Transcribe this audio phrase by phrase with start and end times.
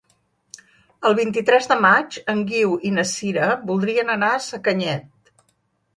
[1.09, 5.35] El vint-i-tres de maig en Guiu i na Sira voldrien anar a Sacanyet.